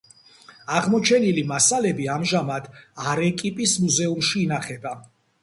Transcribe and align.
აღმოჩენილი 0.77 1.43
მასალები 1.51 2.07
ამჟამად 2.15 2.67
არეკიპის 3.13 3.77
მუზეუმში 3.85 4.43
ინახება. 4.47 4.97